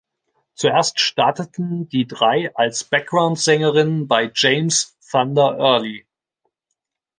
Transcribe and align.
Zuerst 0.55 0.99
starten 0.99 1.87
die 1.87 2.07
drei 2.07 2.55
als 2.55 2.83
Backgroundsängerinnen 2.85 4.07
bei 4.07 4.31
James 4.33 4.97
„Thunder“ 5.11 5.55
Early. 5.59 6.07